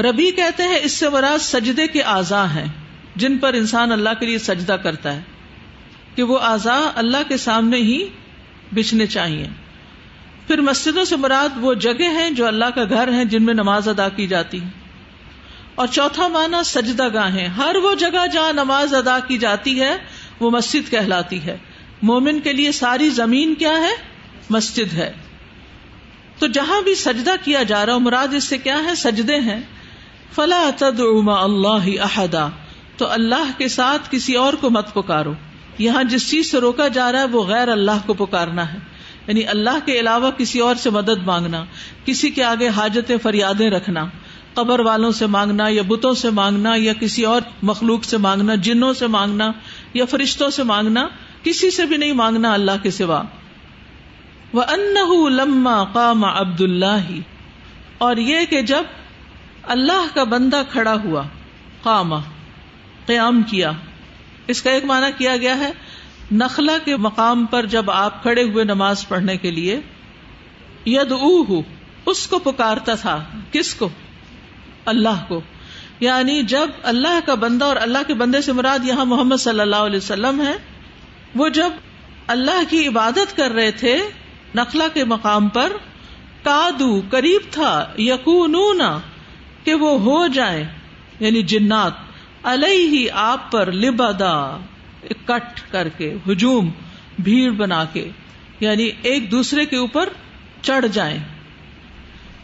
[0.00, 2.66] ربی کہتے ہیں اس سے مراد سجدے کے اعضا ہیں،
[3.16, 5.20] جن پر انسان اللہ کے لیے سجدہ کرتا ہے۔
[6.14, 8.06] کہ وہ اعضا اللہ کے سامنے ہی
[8.74, 9.48] بچھنے چاہیے۔
[10.46, 13.88] پھر مسجدوں سے مراد وہ جگہ ہیں جو اللہ کا گھر ہیں جن میں نماز
[13.88, 14.86] ادا کی جاتی ہے
[15.74, 19.96] اور چوتھا معنی سجدہ گاہیں ہر وہ جگہ جہاں نماز ادا کی جاتی ہے،
[20.40, 21.56] وہ مسجد کہلاتی ہے۔
[22.02, 23.90] مومن کے لیے ساری زمین کیا ہے؟
[24.50, 25.12] مسجد ہے۔
[26.38, 29.60] تو جہاں بھی سجدہ کیا جا رہا مراد اس سے کیا ہے؟ سجدے ہیں۔
[30.34, 32.48] فلا تدعو اللہ احدا۔
[32.96, 35.32] تو اللہ کے ساتھ کسی اور کو مت پکارو۔
[35.78, 38.78] یہاں جس چیز سے روکا جا رہا ہے وہ غیر اللہ کو پکارنا ہے۔
[39.26, 41.64] یعنی اللہ کے علاوہ کسی اور سے مدد مانگنا،
[42.04, 44.04] کسی کے آگے حاجتیں، فریادیں رکھنا،
[44.54, 48.92] قبر والوں سے مانگنا یا بتوں سے مانگنا یا کسی اور مخلوق سے مانگنا، جنوں
[48.92, 49.52] سے مانگنا
[49.94, 51.08] یا فرشتوں سے مانگنا،
[51.42, 53.22] کسی سے بھی نہیں مانگنا اللہ کے سوا۔
[54.52, 54.94] وہ ان
[55.32, 57.10] لما قام عبد اللہ
[57.98, 58.82] اور یہ کہ جب
[59.62, 61.22] اللہ کا بندہ کھڑا ہوا
[61.82, 62.14] قام
[63.06, 63.72] قیام کیا
[64.46, 65.72] اس کا ایک معنی کیا گیا ہے؟
[66.32, 69.80] نخلا کے مقام پر جب آپ کھڑے ہوئے نماز پڑھنے کے لیے
[70.86, 71.14] ید
[72.06, 73.88] اس کو پکارتا تھا، کس کو؟
[74.84, 75.40] اللہ کو۔
[76.00, 79.76] یعنی جب اللہ کا بندہ اور اللہ کے بندے سے مراد یہاں محمد صلی اللہ
[79.76, 80.52] علیہ وسلم ہے
[81.34, 81.70] وہ جب
[82.26, 83.98] اللہ کی عبادت کر رہے تھے
[84.54, 85.72] نخلا کے مقام پر،
[86.42, 88.80] کادو، قریب تھا یقون
[89.64, 90.64] کہ وہ ہو جائے
[91.20, 92.05] یعنی جنات۔
[92.54, 94.58] ہی آپ پر لبدا
[95.10, 96.70] اکٹھ کر کے، ہجوم،
[97.18, 98.08] بھیڑ بنا کے
[98.60, 100.08] یعنی ایک دوسرے کے اوپر
[100.62, 101.18] چڑھ جائیں۔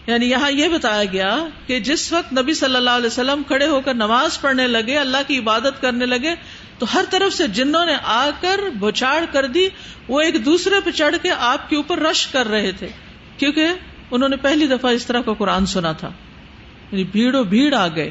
[0.06, 1.36] یعنی یہاں یہ بتایا گیا
[1.66, 5.16] کہ جس وقت نبی صلی اللہ علیہ وسلم کھڑے ہو کر نماز پڑھنے لگے، اللہ
[5.26, 6.34] کی عبادت کرنے لگے،
[6.78, 9.68] تو ہر طرف سے جنوں نے آ کر بچاڑ کر دی،
[10.08, 12.88] وہ ایک دوسرے پہ چڑھ کے آپ کے اوپر رش کر رہے تھے۔
[13.38, 13.66] کیونکہ
[14.10, 16.08] انہوں نے پہلی دفعہ اس طرح کا قرآن سنا تھا۔
[16.92, 18.10] یعنی بھیڑ بھیڑ آ گئے۔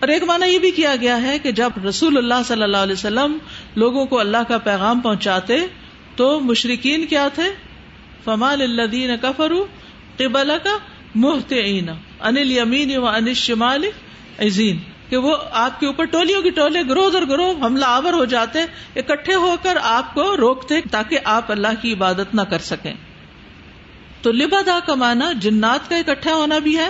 [0.00, 2.92] اور ایک معنی یہ بھی کیا گیا ہے کہ جب رسول اللہ صلی اللہ علیہ
[2.92, 3.38] وسلم
[3.76, 5.56] لوگوں کو اللہ کا پیغام پہنچاتے
[6.16, 7.48] تو مشرقین کیا تھے؟
[8.24, 9.64] فمال اللہ کفرو
[10.16, 10.76] قبل کا
[11.14, 11.52] محت
[12.20, 13.84] انل یمین و انل شمال
[14.38, 14.78] عزین
[15.10, 18.64] کہ وہ آپ کے اوپر ٹولیوں کی ٹولے گروہ در گروہ حملہ آور ہو جاتے،
[18.96, 22.92] اکٹھے ہو کر آپ کو روکتے تاکہ آپ اللہ کی عبادت نہ کر سکیں۔
[24.22, 26.88] تو لبدا کا معنی جنات کا اکٹھا ہونا بھی ہے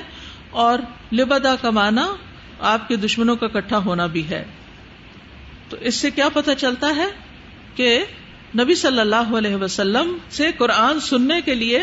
[0.50, 0.78] اور
[1.12, 2.06] لبدا کا معنی
[2.60, 4.44] آپ کے دشمنوں کا اکٹھا ہونا بھی ہے۔
[5.68, 7.06] تو اس سے کیا پتہ چلتا ہے
[7.74, 8.04] کہ
[8.60, 11.80] نبی صلی اللہ علیہ وسلم سے قرآن سننے کے لیے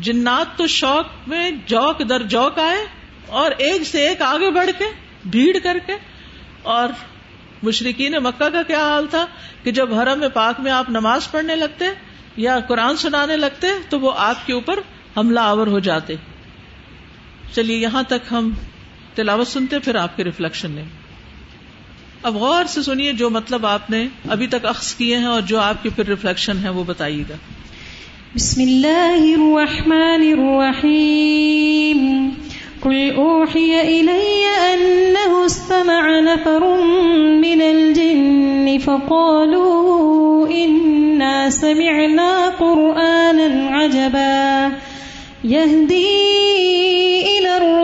[0.00, 2.86] جنات تو شوق میں جوک در جوک آئے
[3.26, 4.84] اور ایک سے ایک آگے بڑھ کے،
[5.24, 5.92] بھیڑ کر کے۔
[6.62, 6.88] اور
[7.62, 9.26] مشرقین مکہ کا کیا حال تھا
[9.62, 11.84] کہ جب حرم پاک میں آپ نماز پڑھنے لگتے
[12.36, 14.78] یا قرآن سنانے لگتے تو وہ آپ کے اوپر
[15.16, 16.14] حملہ آور ہو جاتے۔
[17.54, 18.50] چلیے، یہاں تک ہم
[19.14, 20.84] تلاوت سنتے، پھر آپ کے ریفلیکشن لیں۔
[22.22, 25.60] اب غور سے سنیے جو مطلب آپ نے ابھی تک اخذ کیے ہیں اور جو
[25.60, 27.34] آپ کے پھر ریفلیکشن ہے، وہ بتائیے گا۔
[28.34, 32.30] بسم اللہ الرحمن الرحیم۔
[32.80, 36.60] قل اوحی الی انه استمع نفر
[37.36, 44.68] من الجن فقالوا اننا سمعنا قرآنا عجبا۔
[45.44, 46.34] يهدي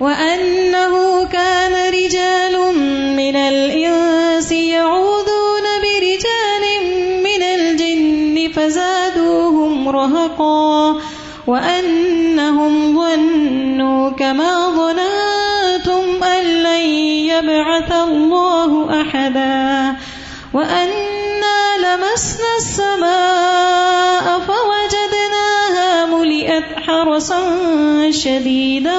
[0.00, 2.54] وأنه كان رجال
[3.16, 6.64] من الإنس يعوذون برجال
[7.24, 11.00] من الجن فزادوهم رهقا
[11.46, 16.84] وأنهم ظنوا كما ظننتم أن لن
[17.32, 19.96] يبعث الله أحدا
[20.54, 27.40] وأنا لمسنا السماء فوجدناها ملئت حرسا
[28.10, 28.98] شديدا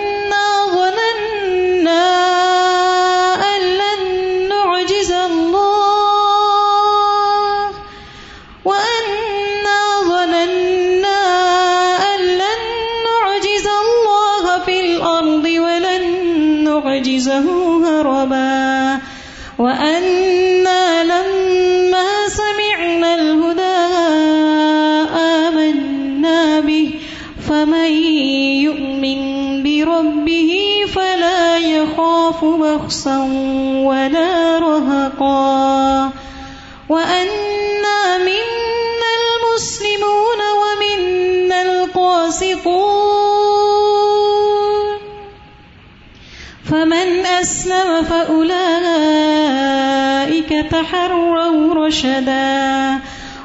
[51.95, 52.99] رشدا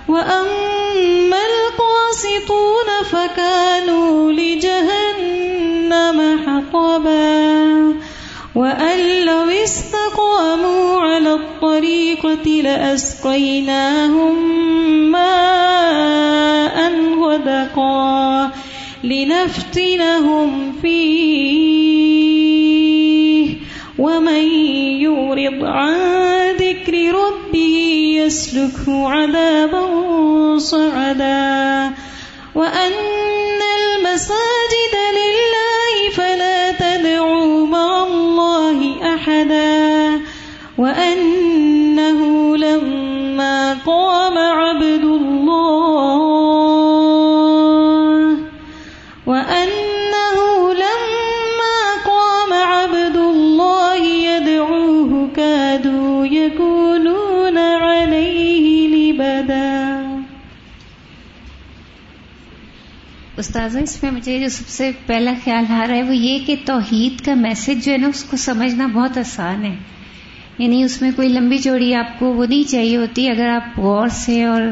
[0.09, 7.95] وأما القاسطون فكانوا لجهنم حطبا.
[8.55, 14.35] وأن لو استقاموا على الطريقة لأسقيناهم
[15.11, 18.51] ماء غدقا
[19.05, 22.01] لنفتنهم فيه.
[23.99, 24.45] ومن
[25.01, 26.21] يعرض عن
[26.59, 27.19] ذكر
[28.31, 29.85] يسلكه عذابا
[30.59, 31.90] صعدا.
[32.55, 38.79] وأن المساجد لله فلا تدعوا مع الله
[39.14, 40.21] أحدا.
[40.79, 41.39] وأنه
[63.51, 66.57] استاذہ اس میں مجھے جو سب سے پہلا خیال آ رہا ہے وہ یہ کہ
[66.65, 69.77] توحید کا میسج جو ہے نا اس کو سمجھنا بہت آسان ہے۔
[70.59, 74.09] یعنی اس میں کوئی لمبی چوڑی آپ کو وہ نہیں چاہیے ہوتی اگر آپ غور
[74.09, 74.63] سے اور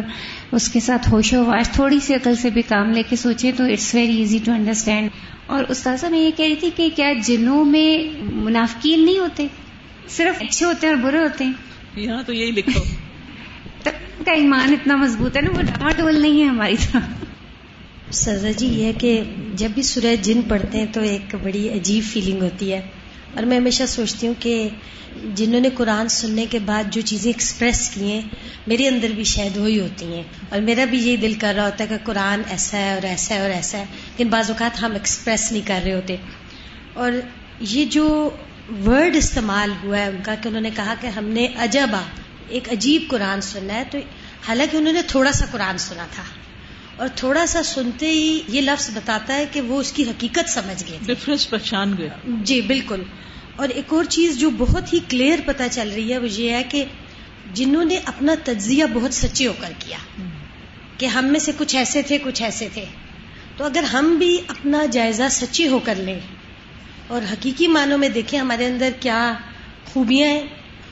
[0.53, 3.53] اس کے ساتھ ہوش و واش تھوڑی سی عقل سے بھی کام لے کے سوچیں
[3.57, 5.09] تو it's very easy to understand
[5.47, 9.47] اور استاذہ میں یہ کہہ رہی تھی کہ کیا جنوں میں منافقین نہیں ہوتے؟
[10.09, 11.53] صرف اچھے ہوتے ہیں اور برے ہوتے ہیں۔
[11.97, 12.81] یہاں تو یہی لکھو۔
[14.25, 17.25] کا ایمان اتنا مضبوط ہے نا وہ ڈاما ڈول نہیں ہے ہماری طرح
[18.13, 19.23] سزا جی یہ ہے کہ
[19.55, 22.81] جب بھی سورہ جن پڑھتے ہیں تو ایک بڑی عجیب فیلنگ ہوتی ہے۔
[23.35, 24.69] اور میں ہمیشہ سوچتی ہوں کہ
[25.35, 28.21] جنہوں نے قرآن سننے کے بعد جو چیزیں ایکسپریس کی ہیں،
[28.67, 31.85] میرے اندر بھی شاید وہی ہوتی ہیں۔ اور میرا بھی یہی دل کر رہا ہوتا
[31.85, 34.93] ہے کہ قرآن ایسا ہے اور ایسا ہے اور ایسا ہے، لیکن بعض اوقات ہم
[34.93, 36.17] ایکسپریس نہیں کر رہے ہوتے۔
[36.95, 37.13] اور
[37.61, 38.31] یہ جو
[38.87, 42.03] ورڈ استعمال ہوا ہے، ان کا کہ انہوں نے کہا کہ ہم نے عجبا
[42.49, 43.99] ایک عجیب قرآن سننا ہے، تو
[44.49, 46.23] حالانکہ انہوں نے تھوڑا سا قرآن سنا تھا۔
[46.99, 50.85] اور تھوڑا سا سنتے ہی یہ لفظ بتاتا ہے کہ وہ اس کی حقیقت سمجھ
[50.89, 53.03] گئے تھے۔ ڈفرنس پہچان گئے۔ جی بالکل۔
[53.57, 56.63] اور ایک اور چیز جو بہت ہی کلیئر پتہ چل رہی ہے وہ یہ ہے
[56.63, 56.85] کہ
[57.55, 59.99] جنہوں نے اپنا تجزیہ بہت سچے ہو کر کیا
[60.99, 62.85] کہ ہم میں سے کچھ ایسے تھے کچھ ایسے تھے۔
[63.57, 66.21] تو اگر ہم بھی اپنا جائزہ سچے ہو کر لیں
[67.07, 69.33] اور حقیقی معنوں میں دیکھیں ہمارے اندر کیا
[69.93, 70.47] خوبیاں ہیں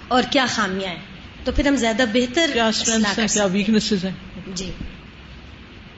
[0.08, 1.00] اور کیا خامیاں ہیں
[1.44, 4.12] تو پھر ہم زیادہ بہتر کیا ویکنیسز ہیں۔
[4.54, 4.70] جی۔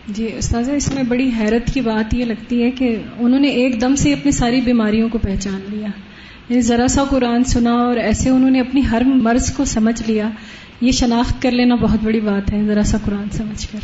[0.08, 3.80] جی استاذہ، اس میں بڑی حیرت کی بات یہ لگتی ہے کہ انہوں نے ایک
[3.80, 5.88] دم سے اپنی ساری بیماریوں کو پہچان لیا۔
[6.48, 10.28] یعنی ذرا سا قرآن سنا اور ایسے انہوں نے اپنی ہر مرض کو سمجھ لیا،
[10.80, 13.78] یہ شناخت کر لینا بہت بڑی بات ہے، ذرا سا قرآن سمجھ کر۔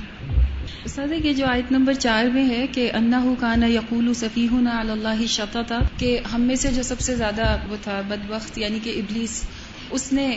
[0.84, 5.26] استاد یہ جو آیت نمبر چار میں ہے کہ انا کان یقول صفیح نہ اللہ
[5.28, 8.78] شتا تھا کہ ہم میں سے جو سب سے زیادہ وہ تھا بد وقت یعنی
[8.82, 9.42] کہ ابلیس،
[9.90, 10.36] اس نے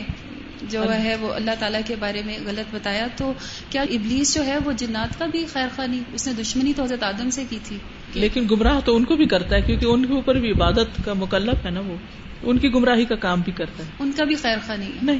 [0.62, 3.32] جو ہے وہ اللہ تعالیٰ کے بارے میں غلط بتایا تو
[3.70, 6.82] کیا ابلیس جو ہے وہ جنات کا بھی خیر خواہ نہیں اس نے دشمنی تو
[6.82, 7.76] حضرت آدم سے کی تھی
[8.14, 11.12] لیکن گمراہ تو ان کو بھی کرتا ہے کیونکہ ان کے اوپر بھی عبادت کا
[11.12, 11.96] مکلف ہے نا وہ۔
[12.42, 15.18] ان کی گمراہی کا کام بھی کرتا ہے۔ ان کا بھی خیر خواہ نہیں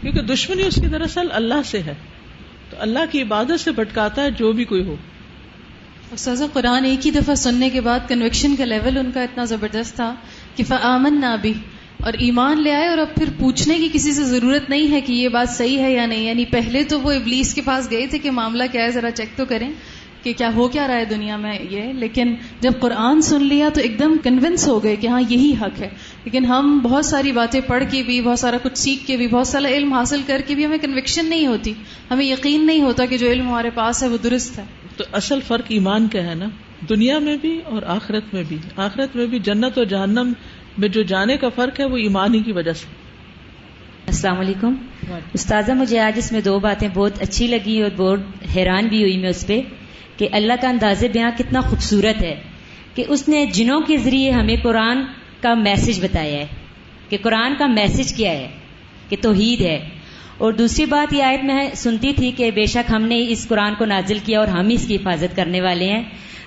[0.00, 1.94] کیونکہ دشمنی اس کی دراصل اللہ سے ہے۔
[2.70, 4.96] تو اللہ کی عبادت سے بھٹکاتا ہے جو بھی کوئی ہو۔
[6.12, 9.96] استاذہ قرآن ایک ہی دفعہ سننے کے بعد کنوکشن کا لیول ان کا اتنا زبردست
[9.96, 10.14] تھا
[10.56, 11.52] کہ فآمن نہ بھی
[12.00, 15.12] اور ایمان لے آئے اور اب پھر پوچھنے کی کسی سے ضرورت نہیں ہے کہ
[15.12, 18.18] یہ بات صحیح ہے یا نہیں۔ یعنی پہلے تو وہ ابلیس کے پاس گئے تھے
[18.18, 19.70] کہ معاملہ کیا ہے، ذرا چیک تو کریں
[20.22, 23.80] کہ کیا ہو کیا رہا ہے دنیا میں یہ۔ لیکن جب قرآن سن لیا تو
[23.80, 25.88] ایک دم کنونس ہو گئے کہ ہاں یہی حق ہے۔
[26.24, 29.46] لیکن ہم بہت ساری باتیں پڑھ کے بھی، بہت سارا کچھ سیکھ کے بھی، بہت
[29.46, 31.72] سارا علم حاصل کر کے بھی ہمیں کنوکشن نہیں ہوتی۔
[32.10, 34.64] ہمیں یقین نہیں ہوتا کہ جو علم ہمارے پاس ہے وہ درست ہے۔
[34.96, 36.46] تو اصل فرق ایمان کا ہے نا۔
[36.88, 40.32] دنیا میں بھی اور آخرت میں بھی۔ آخرت میں بھی جنت اور جہنم
[40.78, 42.86] میں جو جانے کا فرق ہے وہ ایمان ہی کی وجہ سے۔
[44.06, 44.74] السلام علیکم۔
[45.32, 48.20] استاذہ مجھے آج اس میں دو باتیں بہت اچھی لگی اور بہت
[48.56, 49.60] حیران بھی ہوئی میں اس پہ
[50.16, 52.40] کہ اللہ کا انداز بیاں کتنا خوبصورت ہے
[52.94, 54.98] کہ اس نے جنوں کے ذریعے ہمیں قرآن
[55.40, 56.46] کا میسج بتایا ہے
[57.08, 58.48] کہ قرآن کا میسج کیا ہے
[59.08, 59.88] کہ توحید ہے۔
[60.38, 63.74] اور دوسری بات یہ آیت میں سنتی تھی کہ بے شک ہم نے اس قرآن
[63.78, 66.02] کو نازل کیا اور ہم اس کی حفاظت کرنے والے ہیں۔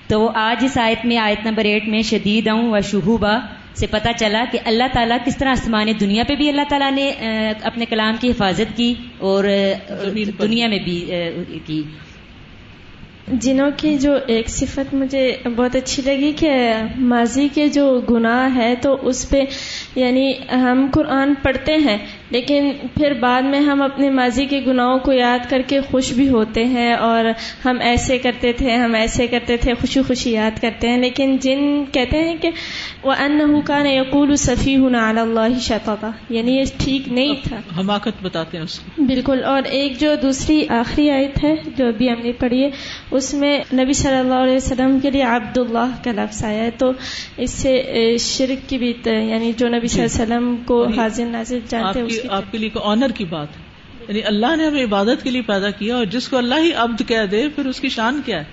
[0.07, 3.39] تو آج اس آیت میں آیت نمبر ایٹ میں شدید ہوں و شہوبا
[3.77, 7.11] سے پتا چلا کہ اللہ تعالیٰ کس طرح آسمان دنیا پہ بھی اللہ تعالیٰ نے
[7.63, 9.43] اپنے کلام کی حفاظت کی اور
[10.39, 11.05] دنیا میں بھی
[11.65, 11.83] کی۔
[13.27, 16.51] جنوں کی جو ایک صفت مجھے بہت اچھی لگی کہ
[16.97, 19.43] ماضی کے جو گناہ ہے تو اس پہ
[19.95, 21.97] یعنی ہم قرآن پڑھتے ہیں
[22.29, 26.29] لیکن پھر بعد میں ہم اپنے ماضی کے گناہوں کو یاد کر کے خوش بھی
[26.29, 27.25] ہوتے ہیں اور
[27.65, 31.83] ہم ایسے کرتے تھے ہم ایسے کرتے تھے خوشی خوشی یاد کرتے ہیں۔ لیکن جن
[31.91, 32.49] کہتے ہیں کہ
[33.03, 35.95] وہ ان حکا نے یقول صفی ہوں اللہ شطا
[36.29, 38.65] یعنی یہ ٹھیک نہیں تھا۔ حماقت بتاتے ہیں
[39.01, 42.69] بالکل۔ اور ایک جو دوسری آخری آیت ہے جو ابھی ہم نے پڑھی ہے
[43.11, 46.69] اس میں نبی صلی اللہ علیہ وسلم کے لیے عبد اللہ کا لفظ آیا ہے۔
[46.77, 46.91] تو
[47.37, 47.83] اس سے
[48.19, 52.16] شرک کی بھی یعنی جو نبی صلی اللہ علیہ وسلم کو حاضر ناظر جانتے ہیں
[52.29, 53.47] آپ کے لیے آنر کی بات
[54.07, 57.01] یعنی اللہ نے ہمیں عبادت کے لیے پیدا کیا اور جس کو اللہ ہی عبد
[57.07, 58.43] کہہ دے، پھر اس کی شان کیا ہے؟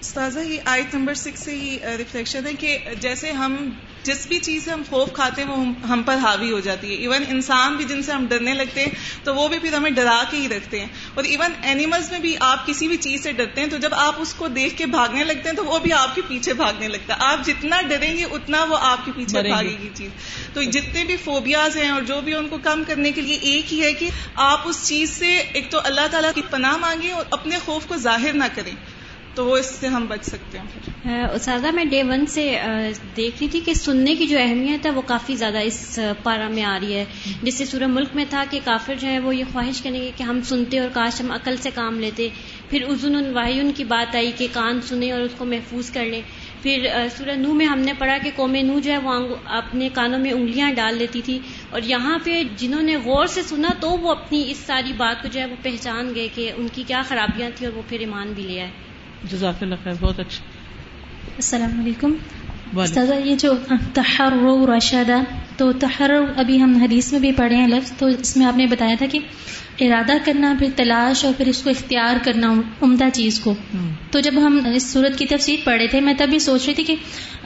[0.00, 3.70] استاذہ، یہ آیت نمبر سکس سے ہی ریفلیکشن ہے کہ جیسے ہم
[4.08, 6.96] جس بھی چیز سے ہم خوف کھاتے ہیں وہ ہم پر حاوی ہو جاتی ہے۔
[6.96, 10.22] ایون انسان بھی جن سے ہم ڈرنے لگتے ہیں تو وہ بھی پھر ہمیں ڈرا
[10.30, 13.60] کے ہی رکھتے ہیں۔ اور ایون اینیملز میں بھی آپ کسی بھی چیز سے ڈرتے
[13.60, 16.14] ہیں تو جب آپ اس کو دیکھ کے بھاگنے لگتے ہیں تو وہ بھی آپ
[16.14, 19.76] کے پیچھے بھاگنے لگتا ہے۔ آپ جتنا ڈریں گے اتنا وہ آپ کے پیچھے بھاگے
[19.82, 20.10] گی چیز۔
[20.52, 23.72] تو جتنے بھی فوبیاز ہیں اور جو بھی ان کو کم کرنے کے لیے ایک
[23.72, 27.24] ہی ہے کہ آپ اس چیز سے ایک تو اللہ تعالیٰ کی پناہ مانگیں اور
[27.30, 28.72] اپنے خوف کو ظاہر نہ کریں۔
[29.38, 32.58] تو وہ اس سے ہم بچ سکتے ہیں اساتذہ میں ڈے ون سے
[33.16, 36.62] دیکھ رہی تھی کہ سننے کی جو اہمیت ہے وہ کافی زیادہ اس پارا میں
[36.62, 37.04] آ رہی ہے۔
[37.42, 40.10] جس سے سورہ ملک میں تھا کہ کافر جو ہے وہ یہ خواہش کریں گے
[40.16, 42.28] کہ ہم سنتے اور کاش ہم عقل سے کام لیتے۔
[42.70, 46.22] پھر ازن واحد کی بات آئی کہ کان سنیں اور اس کو محفوظ کر لیں۔
[46.62, 50.18] پھر سورہ نو میں ہم نے پڑھا کہ قوم نو جو ہے وہ اپنے کانوں
[50.18, 51.38] میں انگلیاں ڈال دیتی تھی۔
[51.70, 55.28] اور یہاں پہ جنہوں نے غور سے سنا تو وہ اپنی اس ساری بات کو
[55.28, 58.32] جو ہے وہ پہچان گئے کہ ان کی کیا خرابیاں تھیں اور وہ پھر ایمان
[58.32, 58.70] بھی لے آئے۔
[59.24, 60.44] جزاک اللہ خیر بہت اچھا۔
[61.36, 62.12] السلام علیکم۔
[62.80, 63.54] استاذہ یہ جو
[63.94, 64.32] تحر
[64.76, 65.18] رشدہ
[65.56, 68.66] تو تحر ابھی ہم حدیث میں بھی پڑھے ہیں لفظ تو اس میں آپ نے
[68.66, 69.18] بتایا تھا کہ
[69.80, 73.54] ارادہ کرنا پھر تلاش اور پھر اس کو اختیار کرنا عمدہ چیز کو۔
[74.10, 76.84] تو جب ہم اس صورت کی تفصیل پڑھے تھے میں تب بھی سوچ رہی تھی
[76.84, 76.96] کہ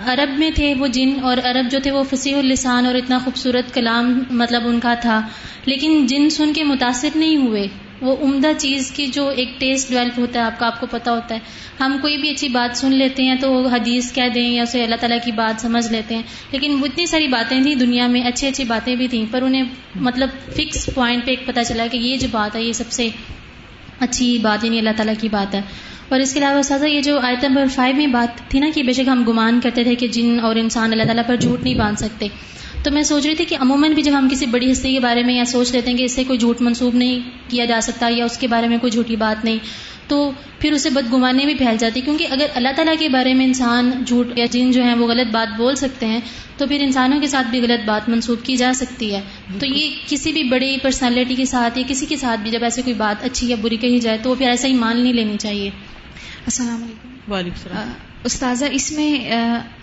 [0.07, 3.75] عرب میں تھے وہ جن اور عرب جو تھے وہ فصیح السان اور اتنا خوبصورت
[3.75, 5.29] کلام مطلب ان کا تھا
[5.65, 7.69] لیکن جن سن کے متاثر نہیں ہوئے۔
[8.03, 11.13] وہ عمدہ چیز کی جو ایک ٹیسٹ ڈیولپ ہوتا ہے، آپ کا آپ کو پتا
[11.13, 11.41] ہوتا ہے۔
[11.81, 14.95] ہم کوئی بھی اچھی بات سن لیتے ہیں تو حدیث کہہ دیں یا اسے اللہ
[14.95, 18.49] تعالیٰ کی بات سمجھ لیتے ہیں۔ لیکن وہ اتنی ساری باتیں تھیں دنیا میں، اچھی
[18.49, 19.63] اچھی باتیں بھی تھیں، پر انہیں
[19.95, 23.09] مطلب فکس پوائنٹ پہ ایک پتہ چلا کہ یہ جو بات ہے، یہ سب سے
[24.01, 25.61] اچھی بات یعنی اللہ تعالیٰ کی بات ہے۔
[26.09, 28.83] اور اس کے علاوہ سازا، یہ جو آیت نمبر فائیو میں بات تھی نا کہ
[28.83, 31.75] بے شک ہم گمان کرتے تھے کہ جن اور انسان اللہ تعالیٰ پر جھوٹ نہیں
[31.75, 32.29] باندھ سکتے۔
[32.83, 35.23] تو میں سوچ رہی تھی کہ عموماً بھی جب ہم کسی بڑی ہستی کے بارے
[35.23, 38.09] میں یا سوچ لیتے ہیں کہ اس سے کوئی جھوٹ منسوب نہیں کیا جا سکتا
[38.11, 39.59] یا اس کے بارے میں کوئی جھوٹی بات نہیں
[40.09, 43.91] تو پھر اسے بدگمانے بھی پھیل جاتی۔ کیونکہ اگر اللہ تعالیٰ کے بارے میں انسان
[44.07, 46.21] جھوٹ یا جن جو ہیں وہ غلط بات بول سکتے ہیں
[46.57, 49.21] تو پھر انسانوں کے ساتھ بھی غلط بات منسوب کی جا سکتی ہے۔
[49.61, 52.83] تو یہ کسی بھی بڑی پرسنالٹی کے ساتھ یا کسی کے ساتھ بھی جب ایسے
[52.83, 55.37] کوئی بات اچھی یا بری کہی جائے تو وہ پھر ایسا ہی مان نہیں لینی
[55.37, 55.71] چاہیے۔
[56.47, 59.31] السلام علیکم۔ وعلیکم السلام۔ استاذہ اس میں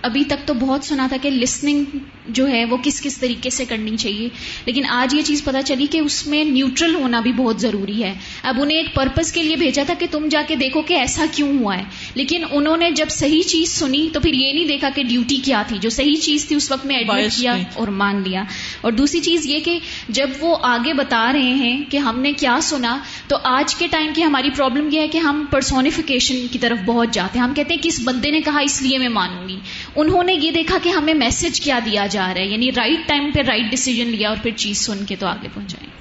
[0.02, 1.97] ابھی تک تو بہت سنا تھا کہ لسننگ
[2.28, 4.30] جو ہے وہ کس کس طریقے سے کرنی چاہیے
[4.65, 8.13] لیکن آج یہ چیز پتا چلی کہ اس میں نیوٹرل ہونا بھی بہت ضروری ہے۔
[8.43, 11.25] اب انہیں ایک پرپز کے لیے بھیجا تھا کہ تم جا کے دیکھو کہ ایسا
[11.31, 11.83] کیوں ہوا ہے۔
[12.15, 15.63] لیکن انہوں نے جب صحیح چیز سنی تو پھر یہ نہیں دیکھا کہ ڈیوٹی کیا
[15.67, 18.44] تھی۔ جو صحیح چیز تھی اس وقت میں ایڈمٹ کیا اور مان لیا۔
[18.81, 19.79] اور دوسری چیز یہ کہ
[20.10, 24.12] جب وہ آگے بتا رہے ہیں کہ ہم نے کیا سنا تو آج کے ٹائم
[24.15, 27.73] کی ہماری پرابلم یہ ہے کہ ہم پرسونیفیکیشن کی طرف بہت جاتے ہیں۔ ہم کہتے
[27.73, 29.60] ہیں کس بندے نے کہا، اس لیے میں مانوں گی۔
[29.96, 33.32] انہوں نے یہ دیکھا کہ ہمیں میسج کیا دیا جا رہا ہے یعنی رائٹ ٹائم
[33.34, 35.98] پہ رائٹ ڈیسیجن لیا اور پھر چیز سن کے تو آگے پہنچائیں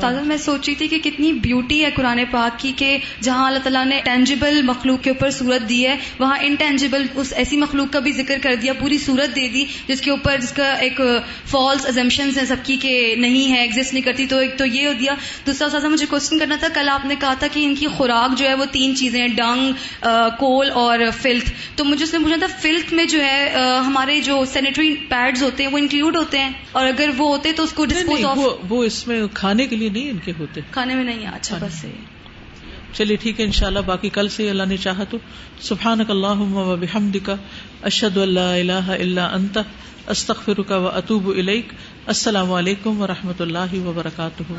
[0.00, 3.58] تازہ میں سوچ رہی تھی کہ کتنی بیوٹی ہے قرآن پاک کی کہ جہاں اللہ
[3.58, 7.98] تعالیٰ نے ٹینجیبل مخلوق کے اوپر صورت دی ہے وہاں انٹینجیبل اس ایسی مخلوق کا
[7.98, 11.00] بھی ذکر کر دیا پوری صورت دے دی جس کے اوپر جس کا ایک
[11.46, 14.86] فالس ازمپشن ہے سب کی کہ نہیں ہے ایگزٹ نہیں کرتی تو ایک تو یہ
[14.86, 15.14] ہو دیا۔
[15.46, 18.38] دوسرا سازا مجھے کوشچن کرنا تھا کل آپ نے کہا تھا کہ ان کی خوراک
[18.38, 19.72] جو ہے وہ تین چیزیں ڈنگ
[20.38, 23.50] کول اور فلتھ تو مجھے اس نے پوچھنا تھا فلتھ میں جو ہے
[23.86, 27.62] ہمارے جو سینیٹری پیڈز ہوتے ہیں وہ انکلوڈ ہوتے ہیں؟ اور اگر وہ ہوتے تو
[27.62, 28.38] اس کو ڈسپوز آف
[28.68, 31.86] وہ اس میں کھانے کے لیے نہیں ان کے ہوتے۔ کھانے میں نہیں اچھا بس
[32.92, 35.18] چلیے ٹھیک ہے انشاءاللہ باقی کل سے اللہ نے چاہا تو۔
[36.10, 37.30] اللہم و بحمدک
[37.82, 39.58] اشہد اللہ الہ الا انت
[40.06, 41.72] استغفرک و اتوب الیک۔
[42.06, 44.52] السلام علیکم و رحمۃ اللہ وبرکاتہ۔